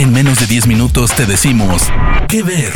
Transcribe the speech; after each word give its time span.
En 0.00 0.14
menos 0.14 0.40
de 0.40 0.46
10 0.46 0.66
minutos 0.66 1.12
te 1.14 1.26
decimos 1.26 1.82
qué 2.26 2.42
ver. 2.42 2.72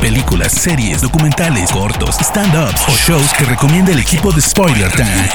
Películas, 0.00 0.52
series, 0.52 1.02
documentales, 1.02 1.70
cortos, 1.70 2.16
stand-ups 2.18 2.88
o 2.88 2.92
shows 2.92 3.30
que 3.34 3.44
recomienda 3.44 3.92
el 3.92 3.98
equipo 3.98 4.32
de 4.32 4.40
Spoiler 4.40 4.90
Time. 4.90 5.28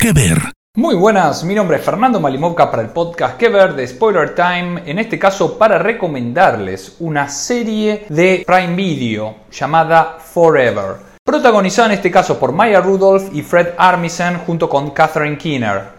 ¿Qué 0.00 0.14
ver? 0.14 0.40
Muy 0.74 0.94
buenas, 0.94 1.44
mi 1.44 1.54
nombre 1.54 1.76
es 1.76 1.84
Fernando 1.84 2.20
Malimovka 2.20 2.70
para 2.70 2.82
el 2.82 2.88
podcast 2.88 3.36
Que 3.36 3.50
ver 3.50 3.74
de 3.74 3.86
Spoiler 3.86 4.34
Time, 4.34 4.82
en 4.86 4.98
este 4.98 5.18
caso 5.18 5.58
para 5.58 5.76
recomendarles 5.76 6.96
una 7.00 7.28
serie 7.28 8.06
de 8.08 8.42
Prime 8.46 8.74
Video 8.74 9.36
llamada 9.52 10.16
Forever, 10.18 10.96
protagonizada 11.22 11.88
en 11.88 11.94
este 11.96 12.10
caso 12.10 12.40
por 12.40 12.52
Maya 12.52 12.80
Rudolph 12.80 13.28
y 13.34 13.42
Fred 13.42 13.74
Armisen 13.76 14.38
junto 14.38 14.70
con 14.70 14.92
Catherine 14.92 15.36
Keener. 15.36 15.95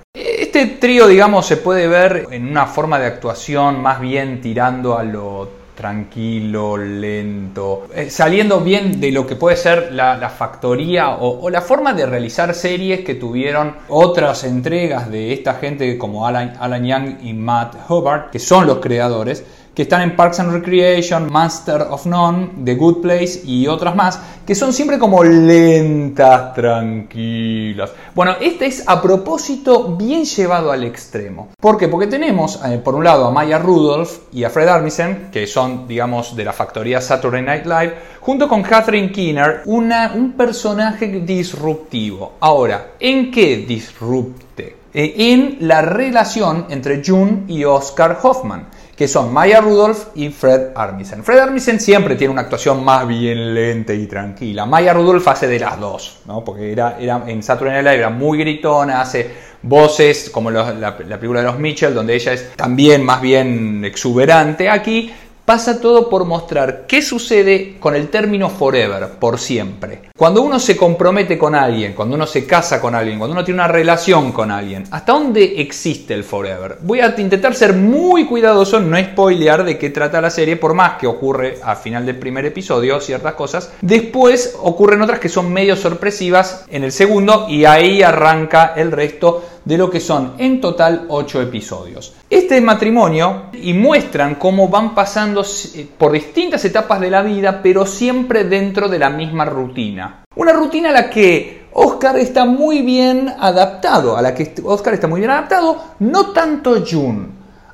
Este 0.57 0.77
trío, 0.77 1.05
digamos, 1.05 1.45
se 1.45 1.57
puede 1.57 1.87
ver 1.87 2.29
en 2.31 2.47
una 2.47 2.65
forma 2.65 2.97
de 2.97 3.05
actuación 3.05 3.79
más 3.79 4.01
bien 4.01 4.41
tirando 4.41 4.97
a 4.97 5.03
lo 5.03 5.47
tranquilo, 5.75 6.75
lento, 6.77 7.85
eh, 7.93 8.09
saliendo 8.09 8.61
bien 8.61 8.99
de 8.99 9.11
lo 9.11 9.27
que 9.27 9.35
puede 9.35 9.55
ser 9.55 9.93
la, 9.93 10.17
factoría 10.35 11.17
o, 11.17 11.47
la 11.51 11.61
forma 11.61 11.93
de 11.93 12.07
realizar 12.07 12.55
series 12.55 13.01
que 13.01 13.13
tuvieron 13.13 13.75
otras 13.87 14.45
entregas 14.45 15.11
de 15.11 15.31
esta 15.31 15.53
gente 15.53 15.95
como 15.95 16.25
Alan, 16.25 16.55
Alan 16.59 16.83
Young 16.83 17.17
y 17.21 17.33
Matt 17.33 17.75
Hubbard, 17.87 18.31
que 18.31 18.39
son 18.39 18.65
los 18.65 18.79
creadores, 18.79 19.45
que 19.77 19.83
están 19.83 20.01
en 20.01 20.15
Parks 20.15 20.39
and 20.39 20.51
Recreation, 20.51 21.31
Master 21.31 21.83
of 21.91 22.07
None, 22.07 22.49
The 22.65 22.73
Good 22.73 22.99
Place 22.99 23.41
y 23.45 23.67
otras 23.67 23.95
más, 23.95 24.19
que 24.43 24.55
son 24.55 24.73
siempre 24.73 24.97
como 24.97 25.23
lentas, 25.23 26.55
tranquilas. 26.55 27.91
Bueno, 28.15 28.37
este 28.41 28.65
es 28.65 28.83
a 28.87 28.99
propósito 28.99 29.95
bien 29.95 30.25
llevado 30.25 30.71
al 30.71 30.83
extremo. 30.83 31.49
¿Por 31.61 31.77
qué? 31.77 31.89
Porque 31.89 32.07
tenemos 32.07 32.59
eh, 32.65 32.81
por 32.83 32.95
un 32.95 33.03
lado 33.03 33.27
a 33.27 33.31
Maya 33.31 33.59
Rudolph 33.59 34.33
y 34.33 34.45
a 34.45 34.49
Fred 34.49 34.67
Armisen, 34.67 35.29
que 35.31 35.45
son, 35.45 35.87
digamos, 35.87 36.35
de 36.35 36.43
la 36.43 36.53
factoría 36.53 36.99
Saturday 36.99 37.43
Night 37.43 37.67
Live, 37.67 37.93
junto 38.19 38.49
con 38.49 38.63
Catherine 38.63 39.11
Keener, 39.11 39.61
una, 39.65 40.13
un 40.15 40.31
personaje 40.31 41.05
disruptivo. 41.05 42.33
Ahora, 42.39 42.93
¿en 42.99 43.29
qué 43.29 43.57
disrupte? 43.57 44.75
Eh, 44.91 45.13
en 45.17 45.57
la 45.67 45.83
relación 45.83 46.65
entre 46.71 47.03
June 47.05 47.43
y 47.47 47.63
Oscar 47.63 48.17
Hoffman 48.23 48.69
que 48.97 49.07
son 49.07 49.31
Maya 49.31 49.61
Rudolph 49.61 50.07
y 50.15 50.29
Fred 50.29 50.71
Armisen. 50.75 51.23
Fred 51.23 51.37
Armisen 51.37 51.79
siempre 51.79 52.15
tiene 52.15 52.33
una 52.33 52.41
actuación 52.41 52.83
más 52.83 53.07
bien 53.07 53.53
lenta 53.53 53.93
y 53.93 54.07
tranquila. 54.07 54.65
Maya 54.65 54.91
Rudolph 54.91 55.27
hace 55.27 55.47
de 55.47 55.59
las 55.59 55.79
dos, 55.79 56.21
¿no? 56.25 56.43
porque 56.43 56.71
era, 56.71 56.97
era, 56.99 57.23
en 57.27 57.43
Saturday 57.43 57.75
Night 57.75 57.85
Live 57.85 57.97
era 57.99 58.09
muy 58.09 58.39
gritona, 58.39 58.99
hace 58.99 59.29
voces 59.61 60.31
como 60.31 60.49
la, 60.49 60.73
la 60.73 60.97
película 60.97 61.41
de 61.41 61.45
los 61.45 61.59
Mitchell, 61.59 61.93
donde 61.93 62.15
ella 62.15 62.33
es 62.33 62.53
también 62.55 63.05
más 63.05 63.21
bien 63.21 63.85
exuberante. 63.85 64.67
Aquí 64.67 65.13
pasa 65.47 65.79
todo 65.79 66.09
por 66.09 66.25
mostrar 66.25 66.83
qué 66.89 67.01
sucede 67.01 67.77
con 67.79 67.95
el 67.95 68.09
término 68.09 68.49
forever, 68.49 69.11
por 69.17 69.39
siempre. 69.39 70.01
Cuando 70.17 70.41
uno 70.41 70.59
se 70.59 70.75
compromete 70.75 71.37
con 71.37 71.55
alguien, 71.55 71.93
cuando 71.93 72.15
uno 72.15 72.27
se 72.27 72.45
casa 72.45 72.81
con 72.81 72.93
alguien, 72.93 73.17
cuando 73.17 73.31
uno 73.31 73.45
tiene 73.45 73.61
una 73.61 73.69
relación 73.69 74.33
con 74.33 74.51
alguien, 74.51 74.83
¿hasta 74.91 75.13
dónde 75.13 75.61
existe 75.61 76.13
el 76.13 76.25
forever? 76.25 76.79
Voy 76.81 76.99
a 76.99 77.15
intentar 77.17 77.55
ser 77.55 77.71
muy 77.71 78.25
cuidadoso, 78.25 78.81
no 78.81 78.99
spoilear 79.01 79.63
de 79.63 79.77
qué 79.77 79.89
trata 79.89 80.19
la 80.19 80.31
serie, 80.31 80.57
por 80.57 80.73
más 80.73 80.97
que 80.97 81.07
ocurre 81.07 81.59
al 81.63 81.77
final 81.77 82.05
del 82.05 82.19
primer 82.19 82.45
episodio 82.45 82.99
ciertas 82.99 83.35
cosas. 83.35 83.71
Después 83.79 84.53
ocurren 84.61 85.01
otras 85.01 85.19
que 85.19 85.29
son 85.29 85.53
medio 85.53 85.77
sorpresivas 85.77 86.65
en 86.69 86.83
el 86.83 86.91
segundo 86.91 87.45
y 87.47 87.63
ahí 87.63 88.03
arranca 88.03 88.73
el 88.75 88.91
resto 88.91 89.45
de 89.67 89.77
lo 89.77 89.89
que 89.89 89.99
son 89.99 90.35
en 90.37 90.61
total 90.61 91.05
8 91.09 91.41
episodios. 91.41 92.13
Este 92.29 92.61
matrimonio 92.61 93.47
y 93.51 93.73
muestran 93.73 94.35
cómo 94.35 94.69
van 94.69 94.95
pasando 94.95 95.43
eh, 95.43 95.85
por 95.97 96.13
distintas 96.13 96.63
etapas 96.63 97.01
de 97.01 97.09
la 97.09 97.21
vida, 97.21 97.59
pero 97.61 97.85
siempre 97.85 98.45
dentro 98.45 98.87
de 98.87 98.97
la 98.97 99.09
misma 99.09 99.43
rutina. 99.43 100.23
Una 100.37 100.53
rutina 100.53 100.89
a 100.89 100.93
la 100.93 101.09
que 101.09 101.67
Oscar 101.73 102.17
está 102.17 102.45
muy 102.45 102.81
bien 102.81 103.27
adaptado, 103.37 104.15
a 104.15 104.21
la 104.21 104.33
que 104.33 104.55
Oscar 104.63 104.93
está 104.93 105.07
muy 105.07 105.19
bien 105.19 105.31
adaptado, 105.31 105.77
no 105.99 106.27
tanto 106.27 106.85
June. 106.89 107.27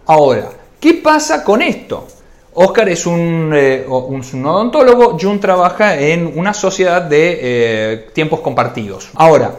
Ahora, 0.07 0.49
¿qué 0.79 0.95
pasa 0.95 1.43
con 1.43 1.61
esto? 1.61 2.07
Oscar 2.55 2.89
es 2.89 3.05
un, 3.05 3.51
eh, 3.55 3.85
un, 3.87 4.45
odontólogo, 4.45 5.17
June 5.21 5.37
trabaja 5.37 5.95
en 5.95 6.39
una 6.39 6.55
sociedad 6.55 7.03
de 7.03 7.39
eh, 7.41 8.09
tiempos 8.13 8.39
compartidos. 8.39 9.11
Ahora, 9.15 9.51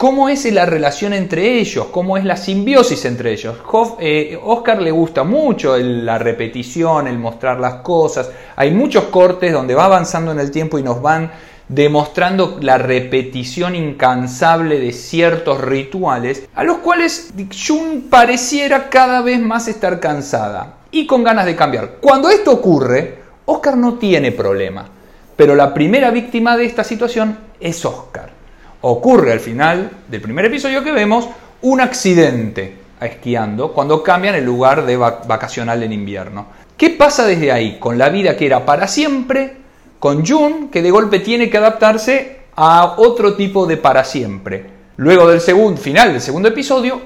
¿Cómo 0.00 0.30
es 0.30 0.50
la 0.50 0.64
relación 0.64 1.12
entre 1.12 1.58
ellos? 1.58 1.88
¿Cómo 1.90 2.16
es 2.16 2.24
la 2.24 2.38
simbiosis 2.38 3.04
entre 3.04 3.32
ellos? 3.32 3.58
Eh, 3.98 4.40
Oscar 4.42 4.80
le 4.80 4.90
gusta 4.90 5.24
mucho 5.24 5.76
la 5.76 6.16
repetición, 6.16 7.06
el 7.06 7.18
mostrar 7.18 7.60
las 7.60 7.82
cosas. 7.82 8.30
Hay 8.56 8.70
muchos 8.70 9.04
cortes 9.04 9.52
donde 9.52 9.74
va 9.74 9.84
avanzando 9.84 10.32
en 10.32 10.40
el 10.40 10.50
tiempo 10.50 10.78
y 10.78 10.82
nos 10.82 11.02
van 11.02 11.30
demostrando 11.68 12.56
la 12.62 12.78
repetición 12.78 13.74
incansable 13.74 14.80
de 14.80 14.92
ciertos 14.92 15.60
rituales, 15.60 16.48
a 16.54 16.64
los 16.64 16.78
cuales 16.78 17.34
Jun 17.66 18.06
pareciera 18.08 18.88
cada 18.88 19.20
vez 19.20 19.38
más 19.38 19.68
estar 19.68 20.00
cansada 20.00 20.78
y 20.90 21.06
con 21.06 21.22
ganas 21.22 21.44
de 21.44 21.56
cambiar. 21.56 21.96
Cuando 22.00 22.30
esto 22.30 22.52
ocurre, 22.52 23.18
Oscar 23.44 23.76
no 23.76 23.98
tiene 23.98 24.32
problema, 24.32 24.88
pero 25.36 25.54
la 25.54 25.74
primera 25.74 26.10
víctima 26.10 26.56
de 26.56 26.64
esta 26.64 26.84
situación 26.84 27.36
es 27.60 27.84
Oscar 27.84 28.39
ocurre 28.82 29.32
al 29.32 29.40
final 29.40 29.90
del 30.08 30.20
primer 30.20 30.46
episodio 30.46 30.82
que 30.82 30.92
vemos 30.92 31.28
un 31.62 31.80
accidente 31.80 32.76
esquiando 33.00 33.72
cuando 33.72 34.02
cambian 34.02 34.34
el 34.34 34.44
lugar 34.44 34.84
de 34.84 34.96
vacacional 34.96 35.82
en 35.82 35.92
invierno. 35.92 36.46
¿Qué 36.76 36.90
pasa 36.90 37.26
desde 37.26 37.52
ahí 37.52 37.78
con 37.78 37.98
la 37.98 38.08
vida 38.08 38.36
que 38.36 38.46
era 38.46 38.64
para 38.64 38.86
siempre, 38.88 39.56
con 39.98 40.26
Jun 40.26 40.68
que 40.68 40.82
de 40.82 40.90
golpe 40.90 41.20
tiene 41.20 41.50
que 41.50 41.58
adaptarse 41.58 42.40
a 42.56 42.94
otro 42.96 43.34
tipo 43.34 43.66
de 43.66 43.76
para 43.76 44.04
siempre? 44.04 44.66
Luego 44.96 45.28
del 45.28 45.40
segundo, 45.40 45.80
final 45.80 46.12
del 46.12 46.20
segundo 46.20 46.48
episodio, 46.48 47.00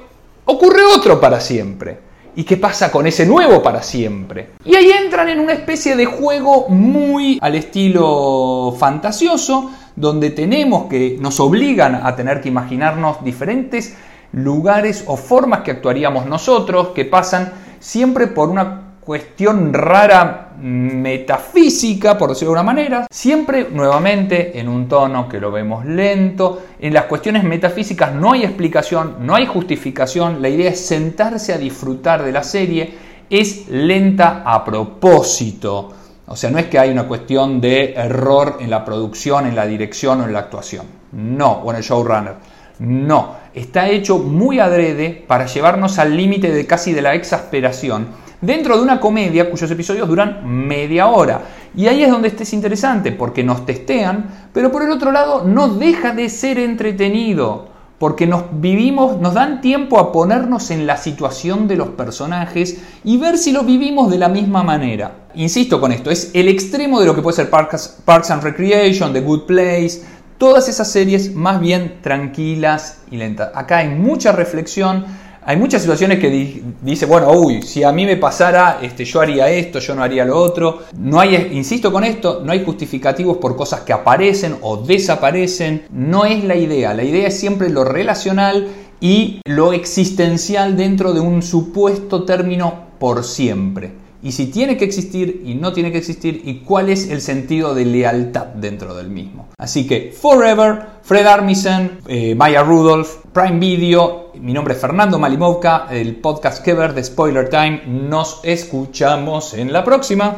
ocurre 0.44 0.82
otro 0.84 1.20
para 1.20 1.40
siempre. 1.40 1.98
¿Y 2.36 2.44
qué 2.44 2.56
pasa 2.56 2.90
con 2.90 3.06
ese 3.06 3.26
nuevo 3.26 3.62
para 3.62 3.82
siempre? 3.82 4.50
Y 4.64 4.74
ahí 4.74 4.90
entran 4.90 5.28
en 5.28 5.38
una 5.38 5.52
especie 5.52 5.94
de 5.94 6.06
juego 6.06 6.68
muy 6.68 7.38
al 7.40 7.54
estilo 7.54 8.74
fantasioso, 8.78 9.70
donde 9.94 10.30
tenemos 10.30 10.88
que, 10.88 11.16
nos 11.20 11.38
obligan 11.38 11.94
a 11.94 12.16
tener 12.16 12.40
que 12.40 12.48
imaginarnos 12.48 13.22
diferentes 13.22 13.96
lugares 14.32 15.04
o 15.06 15.16
formas 15.16 15.60
que 15.60 15.70
actuaríamos 15.70 16.26
nosotros, 16.26 16.88
que 16.88 17.04
pasan 17.04 17.52
siempre 17.78 18.26
por 18.26 18.48
una 18.48 18.83
cuestión 19.04 19.72
rara 19.72 20.54
metafísica, 20.58 22.16
por 22.16 22.30
decirlo 22.30 22.54
de 22.54 22.60
una 22.60 22.62
manera, 22.62 23.06
siempre 23.10 23.68
nuevamente 23.70 24.58
en 24.58 24.68
un 24.68 24.88
tono 24.88 25.28
que 25.28 25.40
lo 25.40 25.52
vemos 25.52 25.84
lento. 25.84 26.62
En 26.80 26.94
las 26.94 27.04
cuestiones 27.04 27.44
metafísicas 27.44 28.14
no 28.14 28.32
hay 28.32 28.44
explicación, 28.44 29.16
no 29.20 29.34
hay 29.34 29.46
justificación, 29.46 30.40
la 30.40 30.48
idea 30.48 30.70
es 30.70 30.86
sentarse 30.86 31.52
a 31.52 31.58
disfrutar 31.58 32.22
de 32.22 32.32
la 32.32 32.42
serie, 32.42 32.94
es 33.28 33.68
lenta 33.68 34.42
a 34.44 34.64
propósito. 34.64 35.92
O 36.26 36.36
sea, 36.36 36.50
no 36.50 36.58
es 36.58 36.66
que 36.66 36.78
hay 36.78 36.90
una 36.90 37.06
cuestión 37.06 37.60
de 37.60 37.92
error 37.92 38.56
en 38.60 38.70
la 38.70 38.84
producción, 38.84 39.46
en 39.46 39.54
la 39.54 39.66
dirección 39.66 40.22
o 40.22 40.24
en 40.24 40.32
la 40.32 40.38
actuación. 40.38 40.86
No, 41.12 41.52
o 41.52 41.70
en 41.70 41.76
el 41.76 41.82
showrunner. 41.82 42.34
No, 42.78 43.36
está 43.54 43.88
hecho 43.88 44.18
muy 44.18 44.58
adrede 44.58 45.24
para 45.26 45.46
llevarnos 45.46 45.98
al 45.98 46.16
límite 46.16 46.50
de 46.50 46.66
casi 46.66 46.92
de 46.92 47.02
la 47.02 47.14
exasperación 47.14 48.23
dentro 48.44 48.76
de 48.76 48.82
una 48.82 49.00
comedia 49.00 49.50
cuyos 49.50 49.70
episodios 49.70 50.08
duran 50.08 50.40
media 50.44 51.08
hora. 51.08 51.42
Y 51.76 51.86
ahí 51.86 52.02
es 52.02 52.10
donde 52.10 52.28
este 52.28 52.44
es 52.44 52.52
interesante, 52.52 53.12
porque 53.12 53.42
nos 53.42 53.66
testean, 53.66 54.48
pero 54.52 54.70
por 54.70 54.82
el 54.82 54.90
otro 54.90 55.12
lado 55.12 55.44
no 55.44 55.68
deja 55.68 56.12
de 56.12 56.28
ser 56.28 56.58
entretenido 56.58 57.74
porque 57.98 58.26
nos 58.26 58.44
vivimos, 58.60 59.20
nos 59.20 59.34
dan 59.34 59.60
tiempo 59.60 59.98
a 59.98 60.12
ponernos 60.12 60.70
en 60.70 60.86
la 60.86 60.96
situación 60.96 61.68
de 61.68 61.76
los 61.76 61.88
personajes 61.88 62.78
y 63.04 63.16
ver 63.16 63.38
si 63.38 63.52
lo 63.52 63.62
vivimos 63.62 64.10
de 64.10 64.18
la 64.18 64.28
misma 64.28 64.62
manera. 64.62 65.28
Insisto 65.34 65.80
con 65.80 65.92
esto, 65.92 66.10
es 66.10 66.30
el 66.34 66.48
extremo 66.48 67.00
de 67.00 67.06
lo 67.06 67.14
que 67.14 67.22
puede 67.22 67.36
ser 67.36 67.50
Parks, 67.50 68.00
Parks 68.04 68.30
and 68.30 68.42
Recreation, 68.42 69.12
The 69.12 69.20
Good 69.20 69.46
Place, 69.46 70.02
todas 70.38 70.68
esas 70.68 70.90
series 70.90 71.34
más 71.34 71.60
bien 71.60 72.00
tranquilas 72.02 72.98
y 73.10 73.16
lentas. 73.16 73.52
Acá 73.54 73.78
hay 73.78 73.88
mucha 73.88 74.32
reflexión, 74.32 75.06
hay 75.46 75.56
muchas 75.56 75.82
situaciones 75.82 76.18
que 76.18 76.62
dice, 76.82 77.06
bueno, 77.06 77.30
uy, 77.32 77.62
si 77.62 77.82
a 77.82 77.92
mí 77.92 78.06
me 78.06 78.16
pasara, 78.16 78.78
este, 78.80 79.04
yo 79.04 79.20
haría 79.20 79.50
esto, 79.50 79.78
yo 79.78 79.94
no 79.94 80.02
haría 80.02 80.24
lo 80.24 80.38
otro. 80.38 80.84
No 80.96 81.20
hay, 81.20 81.50
insisto 81.52 81.92
con 81.92 82.02
esto, 82.04 82.40
no 82.42 82.52
hay 82.52 82.64
justificativos 82.64 83.36
por 83.36 83.54
cosas 83.54 83.80
que 83.80 83.92
aparecen 83.92 84.56
o 84.62 84.78
desaparecen. 84.78 85.84
No 85.90 86.24
es 86.24 86.44
la 86.44 86.56
idea. 86.56 86.94
La 86.94 87.04
idea 87.04 87.28
es 87.28 87.38
siempre 87.38 87.68
lo 87.68 87.84
relacional 87.84 88.68
y 89.00 89.40
lo 89.44 89.74
existencial 89.74 90.76
dentro 90.76 91.12
de 91.12 91.20
un 91.20 91.42
supuesto 91.42 92.24
término 92.24 92.86
por 92.98 93.22
siempre. 93.22 94.03
Y 94.24 94.32
si 94.32 94.46
tiene 94.46 94.78
que 94.78 94.86
existir 94.86 95.42
y 95.44 95.54
no 95.54 95.74
tiene 95.74 95.92
que 95.92 95.98
existir 95.98 96.40
y 96.44 96.60
cuál 96.60 96.88
es 96.88 97.10
el 97.10 97.20
sentido 97.20 97.74
de 97.74 97.84
lealtad 97.84 98.46
dentro 98.46 98.94
del 98.94 99.10
mismo. 99.10 99.50
Así 99.58 99.86
que 99.86 100.16
Forever, 100.18 100.86
Fred 101.02 101.26
Armisen, 101.26 101.98
eh, 102.08 102.34
Maya 102.34 102.62
Rudolph, 102.62 103.08
Prime 103.34 103.58
Video, 103.58 104.32
mi 104.40 104.54
nombre 104.54 104.74
es 104.74 104.80
Fernando 104.80 105.18
Malimovka, 105.18 105.88
el 105.90 106.16
podcast 106.16 106.64
que 106.64 106.72
ver 106.72 106.94
de 106.94 107.04
Spoiler 107.04 107.50
Time. 107.50 107.82
Nos 107.86 108.40
escuchamos 108.42 109.52
en 109.52 109.74
la 109.74 109.84
próxima. 109.84 110.34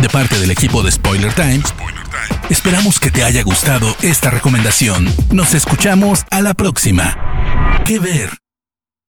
De 0.00 0.08
parte 0.08 0.38
del 0.38 0.52
equipo 0.52 0.84
de 0.84 0.92
Spoiler 0.92 1.34
Time, 1.34 1.62
esperamos 2.48 3.00
que 3.00 3.10
te 3.10 3.24
haya 3.24 3.42
gustado 3.42 3.88
esta 4.02 4.30
recomendación. 4.30 5.12
Nos 5.32 5.52
escuchamos 5.52 6.24
a 6.30 6.42
la 6.42 6.54
próxima. 6.54 7.82
¿Qué 7.84 7.98
ver? 7.98 8.45